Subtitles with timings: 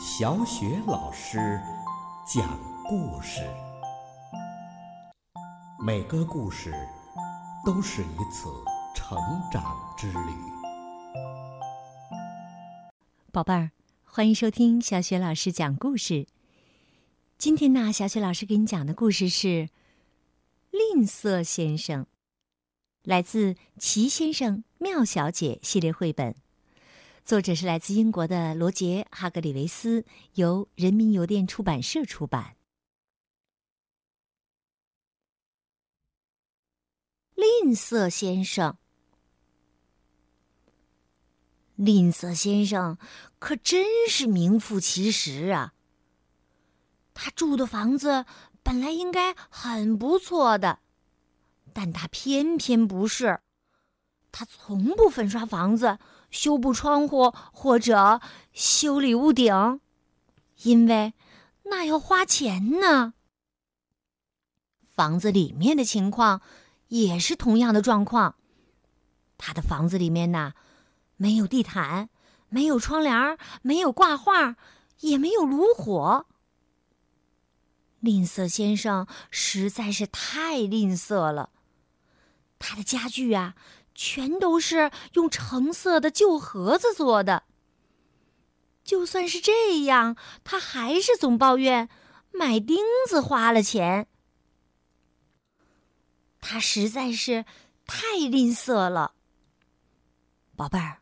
[0.00, 1.60] 小雪老师
[2.24, 3.42] 讲故事，
[5.84, 6.72] 每个故事
[7.66, 8.48] 都是一次
[8.94, 9.18] 成
[9.50, 10.32] 长之旅。
[13.32, 13.72] 宝贝儿，
[14.04, 16.28] 欢迎收听小雪老师讲故事。
[17.36, 19.48] 今天呢，小雪老师给你讲的故事是
[20.70, 22.04] 《吝啬先生》，
[23.02, 26.36] 来自《奇先生妙小姐》系列绘本。
[27.28, 32.56] 作者是来自英国的罗杰·哈格里维斯，由人民邮电出版社出版。
[37.34, 38.78] 吝啬先生，
[41.74, 42.96] 吝啬先生
[43.38, 45.74] 可真是名副其实啊！
[47.12, 48.24] 他住的房子
[48.62, 50.78] 本来应该很不错的，
[51.74, 53.40] 但他偏偏不是。
[54.32, 55.98] 他从不粉刷房子。
[56.30, 58.20] 修补窗户或者
[58.52, 59.80] 修理屋顶，
[60.62, 61.14] 因为
[61.64, 63.14] 那要花钱呢。
[64.82, 66.42] 房子里面的情况
[66.88, 68.34] 也是同样的状况。
[69.36, 70.54] 他的房子里面呢，
[71.16, 72.08] 没有地毯，
[72.48, 74.56] 没有窗帘，没有挂画，
[75.00, 76.26] 也没有炉火。
[78.00, 81.50] 吝啬先生实在是太吝啬了，
[82.58, 83.54] 他的家具啊。
[84.00, 87.42] 全都是用橙色的旧盒子做的。
[88.84, 91.88] 就算是这样，他还是总抱怨
[92.30, 94.06] 买钉子花了钱。
[96.40, 97.44] 他实在是
[97.88, 99.14] 太吝啬了。
[100.54, 101.00] 宝贝儿，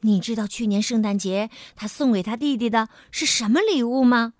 [0.00, 4.34] 你知道去年圣诞节他送给他弟弟的是什么礼物吗？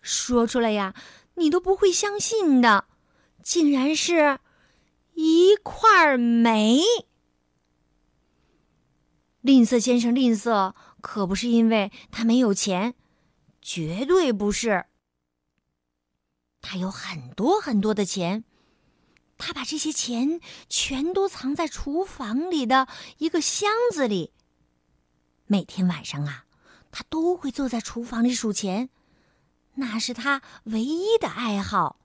[0.00, 0.92] 说出来呀，
[1.36, 2.86] 你都不会相信的，
[3.44, 4.40] 竟然是
[5.14, 6.82] 一块煤。
[9.42, 12.94] 吝啬先生吝啬，可不是因为他没有钱，
[13.60, 14.86] 绝对不是。
[16.60, 18.44] 他有很多很多的钱，
[19.36, 22.86] 他把这些钱全都藏在厨房里的
[23.18, 24.32] 一个箱子里。
[25.46, 26.44] 每天晚上啊，
[26.92, 28.90] 他都会坐在厨房里数钱，
[29.74, 31.98] 那是他唯一的爱好。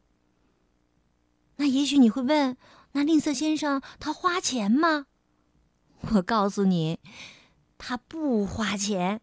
[1.58, 2.58] 那也许你会问，
[2.94, 5.06] 那吝啬先生他花钱吗？
[6.02, 7.00] 我告诉你，
[7.78, 9.22] 他不花钱。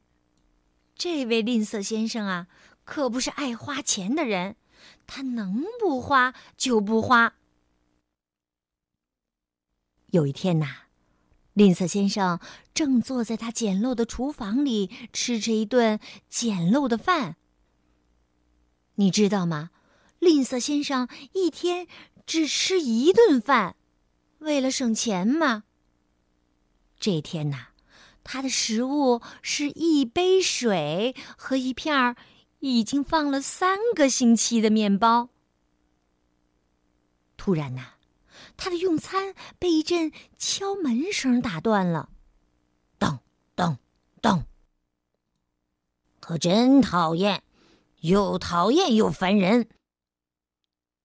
[0.96, 2.46] 这位吝啬先生啊，
[2.84, 4.56] 可不是爱花钱的人，
[5.06, 7.34] 他能不花就不花。
[10.08, 10.66] 有一天呐，
[11.54, 12.38] 吝啬先生
[12.72, 15.98] 正坐在他简陋的厨房里吃着一顿
[16.28, 17.36] 简陋的饭。
[18.96, 19.70] 你知道吗？
[20.20, 21.88] 吝啬先生一天
[22.24, 23.76] 只吃一顿饭，
[24.38, 25.64] 为了省钱嘛。
[27.04, 27.66] 这天呐，
[28.22, 32.16] 他的食物是一杯水和一片儿
[32.60, 35.28] 已经放了三个星期的面包。
[37.36, 37.96] 突然呐，
[38.56, 42.08] 他的用餐被一阵敲门声打断了，
[42.98, 43.18] 咚
[43.54, 43.76] 咚
[44.22, 44.46] 咚！
[46.20, 47.42] 可真讨厌，
[48.00, 49.68] 又讨厌又烦人。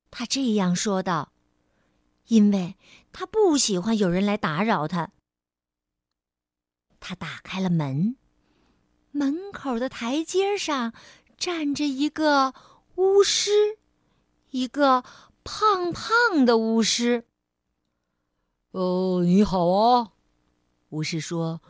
[0.09, 1.33] 他这样说道，
[2.27, 2.77] 因为
[3.11, 5.11] 他不喜欢有人来打扰他。
[6.99, 8.15] 他打开了门，
[9.11, 10.93] 门口的台阶上
[11.37, 12.53] 站着一个
[12.95, 13.77] 巫师，
[14.51, 15.03] 一个
[15.43, 17.25] 胖胖的巫师。
[18.71, 20.11] 呃，你好啊，
[20.89, 21.61] 巫师说：“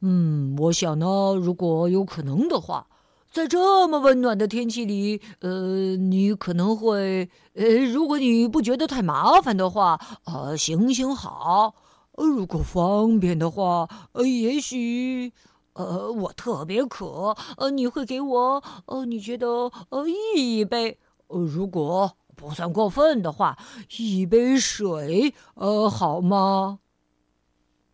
[0.00, 2.88] 嗯，我想呢，如果有可能的话，
[3.30, 11.74] 在这么温暖的天气里，呃，你可能会，呃，如果你不觉得太麻烦的话，啊，行行好。”
[12.16, 15.32] 呃，如果方便的话，呃，也许，
[15.74, 23.58] 呃，我特别渴，呃，你会给我，呃，你觉得，呃，一杯，呃，如果不算过分的话，
[23.98, 26.80] 一杯水，呃，好吗？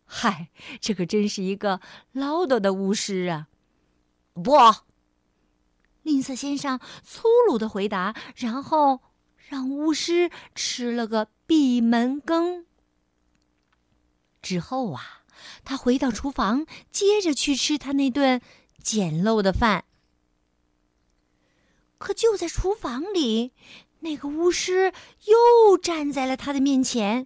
[0.05, 1.81] 嗨，这可真是一个
[2.11, 3.47] 唠叨的巫师啊！
[4.33, 4.51] 不，
[6.03, 8.99] 吝啬先生粗鲁的回答，然后
[9.49, 12.65] 让巫师吃了个闭门羹。
[14.43, 15.23] 之后啊，
[15.63, 18.41] 他回到厨房，接着去吃他那顿
[18.83, 19.85] 简陋的饭。
[21.97, 23.53] 可就在厨房里，
[24.01, 24.93] 那个巫师
[25.25, 27.25] 又站在了他的面前。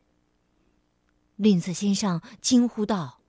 [1.36, 3.19] 吝啬先生惊呼道：“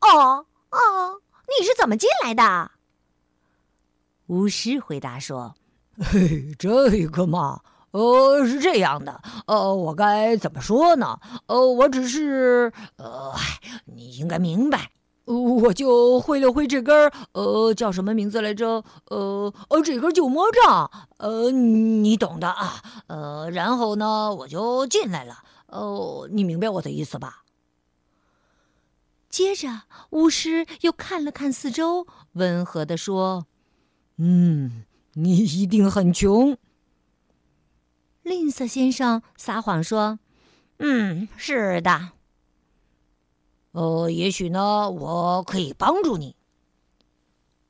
[0.00, 2.70] 哦哦，你是怎么进来的？”
[4.28, 5.56] 巫师回答说
[5.98, 7.60] ：“嘿，这个嘛。”
[7.94, 11.16] 呃，是这样的，呃，我该怎么说呢？
[11.46, 13.32] 呃，我只是，呃，
[13.84, 14.90] 你应该明白，
[15.26, 18.82] 我就挥了挥这根呃，叫什么名字来着？
[19.10, 22.82] 呃，呃，这根旧魔杖，呃，你懂的啊。
[23.06, 25.44] 呃，然后呢，我就进来了。
[25.68, 27.44] 哦，你明白我的意思吧？
[29.30, 33.46] 接着，巫师又看了看四周，温和地说
[34.18, 34.82] ：“嗯，
[35.12, 36.56] 你一定很穷。”
[38.24, 40.18] 吝啬先生撒谎说
[40.80, 42.12] ：“嗯，是的。”
[43.72, 46.34] 呃，也许呢，我可以帮助你。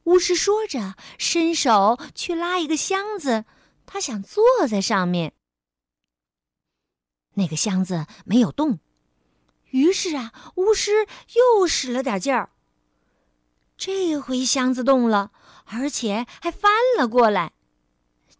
[0.05, 3.47] 巫师说着，伸手去拉一个箱子，
[3.85, 5.33] 他想坐在上面。
[7.35, 8.79] 那个箱子没有动，
[9.71, 12.50] 于是啊，巫师又使了点劲儿。
[13.77, 15.33] 这回箱子动了，
[15.65, 17.54] 而且还翻了过来。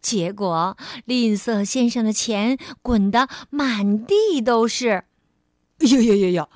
[0.05, 5.05] 结果，吝啬先生的钱滚得满地都是。
[5.79, 6.49] 呀呀呀呀！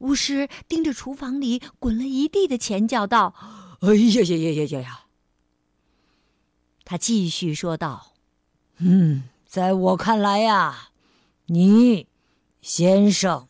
[0.00, 3.34] 巫师盯着厨房里滚了一地的钱，叫道
[3.80, 5.00] ：“哎呀呀呀呀呀呀！”
[6.84, 8.12] 他继续说道
[8.76, 10.90] ：“嗯，在我看来呀，
[11.46, 12.06] 你，
[12.60, 13.48] 先生，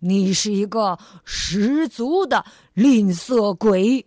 [0.00, 4.06] 你是一个十足的吝啬鬼。”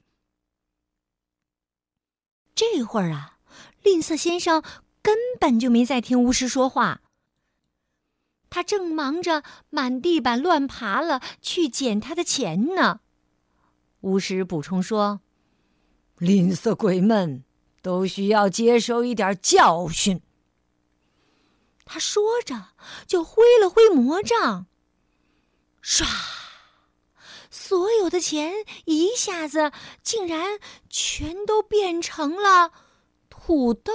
[2.53, 3.37] 这会儿啊，
[3.83, 4.63] 吝啬先生
[5.01, 7.01] 根本就没在听巫师说话。
[8.50, 13.01] 他正忙着满地板乱爬了，去捡他的钱呢。
[14.01, 15.19] 巫师补充说
[16.18, 17.44] ：“吝啬鬼们
[17.81, 20.21] 都需要接受一点教训。”
[21.83, 22.69] 他说着，
[23.06, 24.68] 就挥了挥魔杖，
[25.83, 26.06] 唰，
[27.50, 28.53] 所有的钱
[28.85, 29.71] 一下子
[30.03, 30.59] 竟然
[30.89, 32.71] 全都变成了
[33.47, 33.94] 土豆。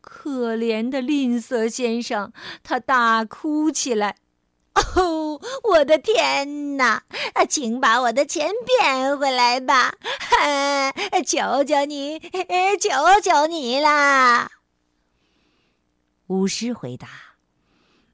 [0.00, 2.32] 可怜的吝啬先生，
[2.62, 4.14] 他大哭起来
[4.94, 7.02] ：“哦，我的天哪！
[7.48, 9.96] 请把我的钱变回来吧！
[10.00, 10.92] 哈
[11.22, 12.88] 求求你，求
[13.20, 14.48] 求你啦！”
[16.28, 17.08] 巫师回答：“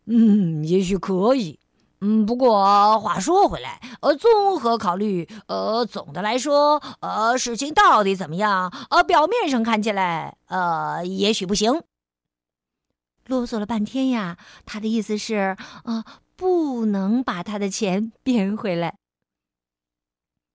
[0.09, 1.61] 嗯，也许可以。
[2.01, 8.71] 嗯，不过话说回来，呃，综合考虑，呃，总的来说，呃，事情到底怎么样？
[8.91, 11.83] 呃，表面上看起来，呃，也许不行。”
[13.27, 16.05] 啰嗦了半天呀，他的意思是，啊，
[16.37, 18.97] 不能把他的钱 变回来。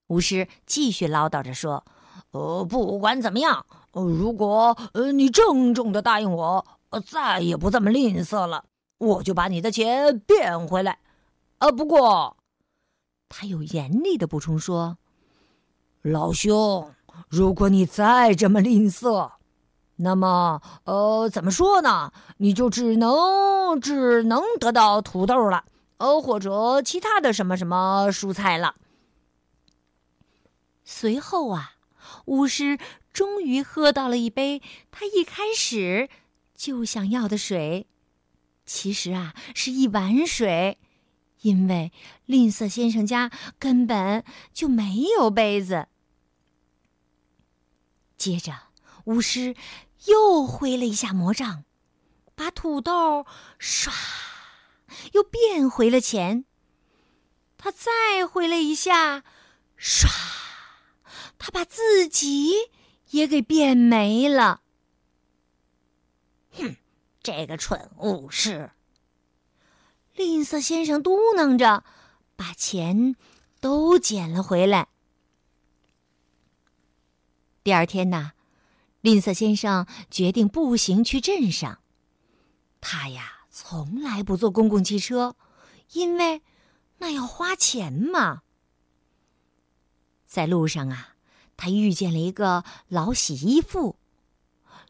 [0.07, 1.83] 巫师继续唠叨着说
[2.31, 8.65] ：“呃，不管怎么样，呃如果呃你郑重的答应我，呃再也不这么吝啬了，
[8.99, 10.99] 我就把你的钱变回来。
[11.61, 12.37] 呃，不过，
[13.29, 14.97] 他又严厉的补充说：
[16.01, 16.91] 老兄，
[17.29, 19.33] 如果你再这么吝啬。”
[19.97, 22.11] 那么，呃，怎么说呢？
[22.37, 25.63] 你就只能只能得到土豆了，
[25.97, 28.73] 呃，或者其他的什么什么蔬菜了。
[30.83, 31.73] 随后啊，
[32.25, 32.79] 巫师
[33.13, 36.09] 终于喝到了一杯他一开始
[36.55, 37.85] 就想要的水，
[38.65, 40.79] 其实啊，是一碗水，
[41.41, 41.91] 因为
[42.25, 44.23] 吝啬先生家根本
[44.53, 45.87] 就没有杯子。
[48.17, 48.53] 接着，
[49.05, 49.55] 巫师。
[50.07, 51.63] 又挥了一下魔杖，
[52.33, 53.23] 把土豆
[53.59, 53.91] 唰
[55.11, 56.45] 又变回了钱。
[57.55, 59.23] 他再挥了一下，
[59.77, 60.07] 唰，
[61.37, 62.51] 他把自己
[63.11, 64.63] 也给变没了。
[66.53, 66.77] 哼，
[67.21, 68.71] 这个蠢巫师！
[70.13, 71.83] 吝啬先生嘟囔着，
[72.35, 73.15] 把钱
[73.59, 74.87] 都捡了回来。
[77.63, 78.33] 第二天呢？
[79.01, 81.79] 吝啬先生决定步行去镇上。
[82.79, 85.35] 他呀，从来不坐公共汽车，
[85.93, 86.41] 因为
[86.97, 88.43] 那要花钱嘛。
[90.25, 91.15] 在路上啊，
[91.57, 93.97] 他遇见了一个老洗衣妇。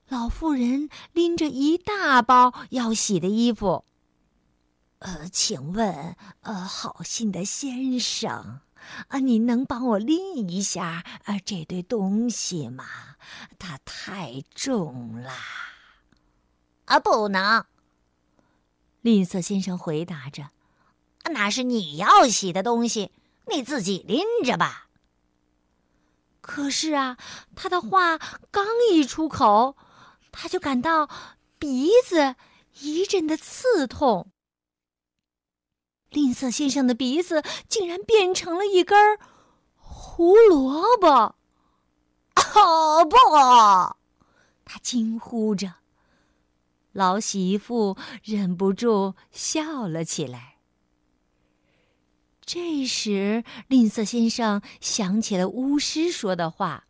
[0.07, 3.85] 老妇人拎着一大包要洗的衣服。
[5.01, 8.61] 呃，请问，呃，好心的先生。
[9.07, 12.85] 啊，你能帮我拎一下啊这堆东西吗？
[13.57, 15.31] 它太重了。
[16.85, 17.65] 啊，不能。
[19.01, 20.49] 吝啬先生回答着
[21.33, 23.11] ：“那是你要洗的东西，
[23.47, 24.87] 你自己拎着吧。”
[26.41, 27.17] 可是啊，
[27.55, 28.19] 他的话
[28.51, 29.75] 刚一出口，
[30.31, 31.09] 他就感到
[31.57, 32.35] 鼻子
[32.81, 34.31] 一阵的刺痛。
[36.11, 39.17] 吝啬先生的鼻子竟然变成了一根
[39.75, 41.35] 胡萝卜！
[42.55, 43.17] 哦不！
[44.65, 45.75] 他惊呼着。
[46.91, 50.57] 老媳妇忍不住笑了起来。
[52.45, 56.85] 这时，吝啬先生想起了巫师说的话：“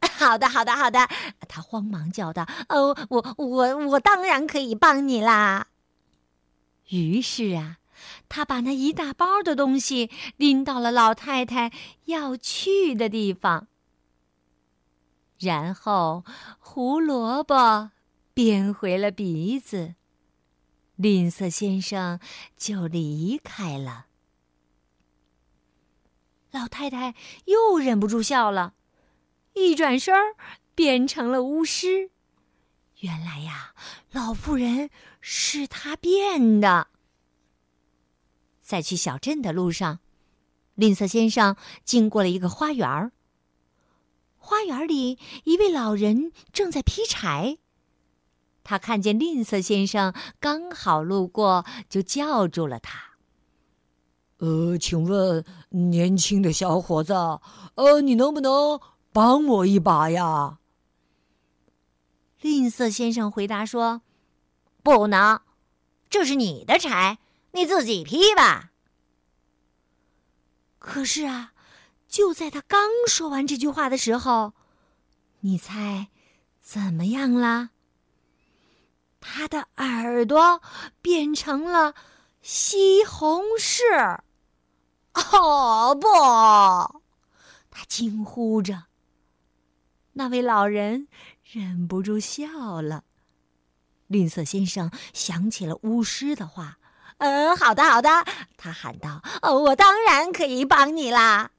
[0.04, 1.08] 好的，好的，好的。”
[1.48, 5.68] 他慌忙叫道：“哦，我我我当然可以帮你啦！”
[6.90, 7.78] 于是啊，
[8.28, 11.72] 他把那一大包的东西拎到了老太太
[12.06, 13.68] 要去的地方，
[15.38, 16.24] 然后
[16.58, 17.90] 胡萝卜
[18.34, 19.94] 变回了鼻子，
[20.96, 22.20] 吝啬先生
[22.56, 24.06] 就离开了。
[26.50, 27.14] 老太太
[27.44, 28.74] 又忍不住笑了，
[29.54, 30.34] 一转身儿
[30.74, 32.10] 变成了巫师。
[33.00, 33.74] 原来呀，
[34.10, 34.90] 老妇人
[35.20, 36.88] 是她变的。
[38.68, 40.00] 在去小镇的路上，
[40.74, 43.12] 吝啬先生经过了一个花园儿。
[44.36, 47.56] 花园里，一位老人正在劈柴。
[48.62, 53.14] 他看见吝啬先生刚好路过，就叫住了他。
[54.36, 58.78] 呃，请问年轻的小伙子，呃，你能不能
[59.14, 60.58] 帮我一把呀？
[62.42, 64.02] 吝啬先生回答说
[64.84, 65.40] ：“不能，
[66.10, 67.18] 这是你的柴，
[67.52, 68.72] 你自己劈吧。”
[70.78, 71.52] 可是啊，
[72.06, 74.54] 就在他刚说完这句话的时候，
[75.40, 76.08] 你猜
[76.60, 77.70] 怎么样啦？
[79.20, 80.62] 他的耳朵
[81.02, 81.94] 变成了
[82.40, 84.20] 西红柿。
[85.14, 86.06] 哦不！
[87.70, 88.84] 他惊呼着。
[90.12, 91.08] 那位老人
[91.42, 93.04] 忍不住笑了。
[94.06, 96.77] 吝啬先生想起了巫师的话
[97.18, 98.08] ：“嗯，好的，好的。”
[98.58, 101.52] 他喊道：“哦，我当然可以帮你啦。”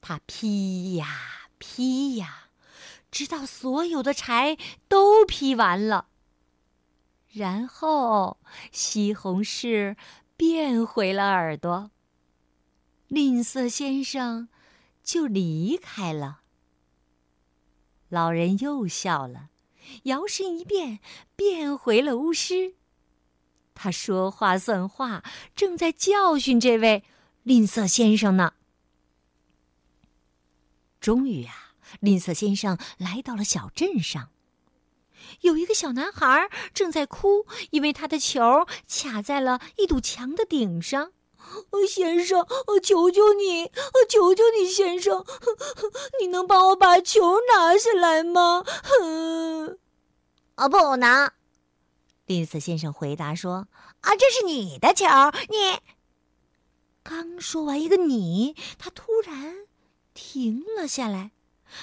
[0.00, 1.06] 他劈呀
[1.58, 2.48] 劈呀，
[3.10, 4.56] 直到所有的柴
[4.88, 6.06] 都劈完了。
[7.28, 8.38] 然后
[8.70, 9.96] 西红柿。
[10.34, 11.92] 变回了耳朵。
[13.06, 14.48] 吝啬先生
[15.04, 16.40] 就离开了。
[18.08, 19.50] 老人又笑了，
[20.04, 20.98] 摇身一变，
[21.36, 22.74] 变回了巫师。
[23.74, 25.22] 他说话算话，
[25.54, 27.04] 正在教训这位
[27.42, 28.54] 吝啬先生呢。
[31.00, 34.28] 终于啊，吝啬先生来到了小镇上。
[35.40, 41.12] 有一个小男孩正在哭，因为他的球卡在了一堵墙的顶上。
[41.88, 45.24] 先生，我求求你，我求求你，先生，
[46.20, 48.64] 你能帮我把球拿下来吗？
[50.56, 51.32] 哦，不能。
[52.32, 53.68] 吝啬先生回答说
[54.00, 55.04] ：“啊，这是你的球，
[55.50, 55.78] 你……”
[57.04, 59.66] 刚说完一个“你”，他突然
[60.14, 61.32] 停了下来。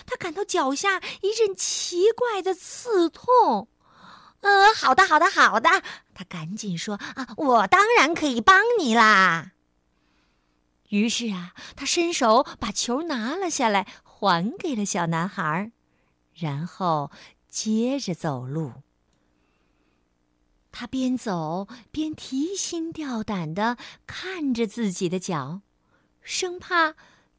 [0.07, 3.67] 他感到脚下一阵奇怪的刺痛，
[4.41, 5.69] 呃，好的，好的，好的。
[6.15, 9.51] 他赶紧说：“啊，我当然可以帮你啦。”
[10.89, 15.71] 于是啊，他伸手把球拿了下来，还给了小男孩，
[16.33, 17.11] 然后
[17.47, 18.73] 接着走路。
[20.79, 23.75] 他边走边提心吊胆的
[24.07, 25.59] 看着自己的脚，
[26.21, 26.95] 生怕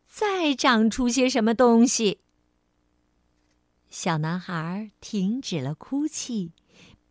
[0.07, 2.19] 再长出些什么东西。
[3.89, 6.53] 小男孩停止了哭泣，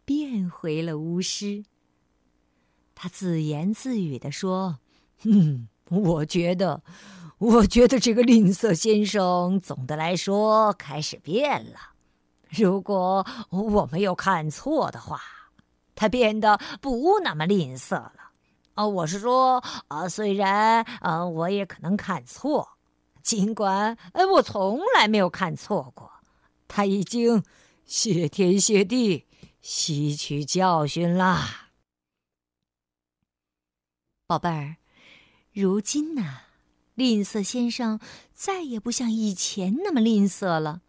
[0.05, 1.63] 变回了巫师。
[2.93, 4.77] 他自言自语的说
[5.25, 6.83] ：“嗯，我觉得，
[7.39, 11.95] 我觉得这个吝啬先生总的来说开始变了。
[12.50, 15.19] 如果我没有看错的话，
[16.00, 18.32] 他变得不那么吝啬了。
[18.75, 22.77] 啊，我是说，啊，虽然，啊，我也可能看错，
[23.22, 26.10] 尽管，呃，我从来没有看错过。”
[26.70, 27.44] 他已经
[27.86, 29.25] 谢天谢地
[29.62, 31.72] 吸取教训啦，
[34.25, 34.77] 宝贝儿。
[35.51, 36.38] 如今呢，
[36.96, 38.00] 吝啬先生
[38.34, 40.79] 再也不像以前那么吝啬了。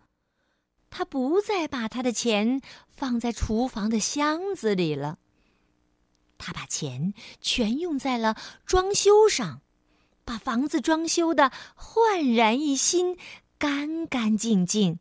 [0.90, 5.18] 他不再把他的钱放在厨房的箱子里了，
[6.36, 9.62] 他把钱全用在了装修上，
[10.24, 13.16] 把房子装修的焕然一新，
[13.56, 14.98] 干干净净。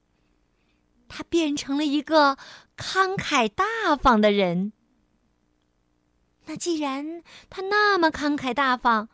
[1.08, 2.38] 他变成了一个
[2.78, 4.74] 慷慨大方的人。
[6.46, 9.10] 那既然他那么慷慨大方，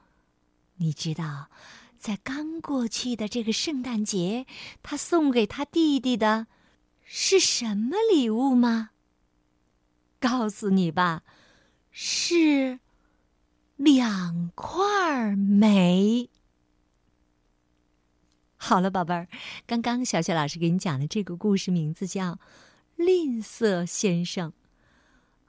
[0.76, 1.50] 你知道，
[1.98, 4.46] 在刚过去的这个圣诞节，
[4.84, 6.48] 他送给他弟弟的
[7.06, 8.90] 是什么礼物吗？
[10.20, 11.22] 告诉你吧，
[11.92, 12.80] 是
[13.76, 16.30] 两块煤。
[18.58, 19.28] 好了，宝贝儿，
[19.68, 22.34] 刚刚小雪老师给你讲的这个故事名字叫
[22.96, 24.50] 《吝啬先生》。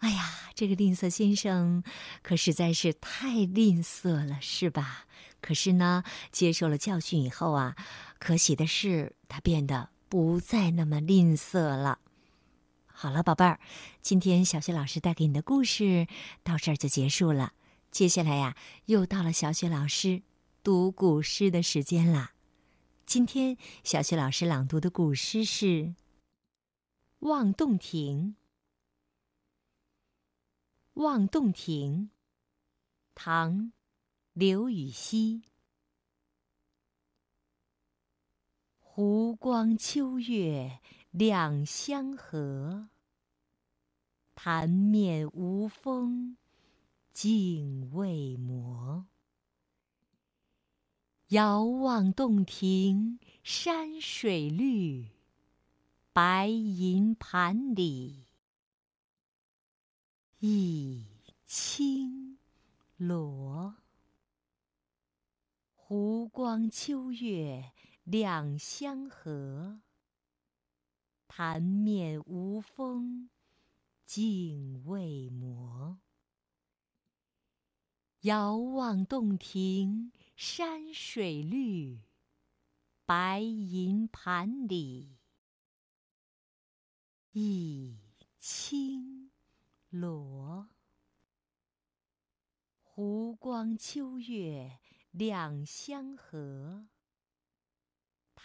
[0.00, 1.82] 哎呀，这个吝啬先生
[2.22, 5.06] 可实在是太吝啬了，是吧？
[5.40, 7.74] 可是呢，接受了教训以后啊，
[8.18, 11.98] 可喜的是，他变得不再那么吝啬了。
[12.86, 13.60] 好了，宝贝儿，
[14.00, 16.06] 今天小雪老师带给你的故事
[16.42, 17.52] 到这儿就结束了。
[17.90, 20.22] 接下来呀，又到了小雪老师
[20.62, 22.32] 读古诗的时间啦。
[23.04, 25.66] 今天小雪老师朗读的古诗是
[27.20, 28.36] 《望洞庭》。
[31.02, 32.10] 《望洞庭》，
[33.14, 33.52] 唐·
[34.32, 35.42] 刘禹锡。
[38.98, 42.88] 湖光秋月两相和，
[44.34, 46.38] 潭面无风
[47.12, 49.04] 镜未磨。
[51.28, 55.10] 遥望洞庭山水绿，
[56.14, 58.24] 白银盘里。
[60.38, 61.04] 一
[61.44, 62.38] 青
[62.96, 63.74] 螺，
[65.74, 67.72] 湖光秋月
[68.06, 69.80] 两相和，
[71.26, 73.30] 潭面无风
[74.04, 75.98] 镜未磨。
[78.20, 81.98] 遥望洞庭山水绿，
[83.04, 85.16] 白银盘里
[87.32, 87.98] 一
[88.38, 89.32] 青。
[89.90, 90.68] 螺，
[92.82, 94.78] 湖光秋月
[95.10, 96.86] 两相和，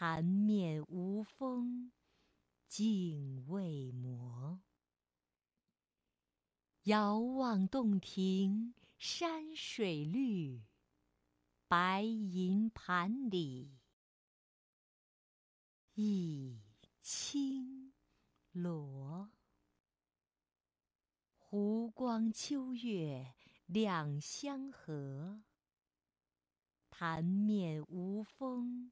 [0.02, 1.92] 潭面无风
[2.68, 4.60] 镜未磨。
[6.86, 10.64] 遥望洞庭山水绿，
[11.68, 13.78] 白银盘里
[15.94, 16.64] 一
[17.04, 17.94] 青
[18.52, 19.30] 螺。
[21.38, 23.36] 湖光秋月
[23.68, 25.44] 两相和，
[26.90, 28.92] 潭面无风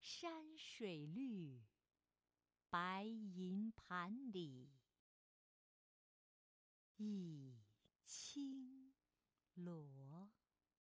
[0.00, 1.60] 山水绿，
[2.70, 4.70] 白银盘里
[6.96, 7.60] 一
[8.06, 8.94] 青
[9.54, 10.09] 螺。